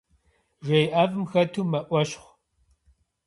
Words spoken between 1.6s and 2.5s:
мэӏуэщхъу.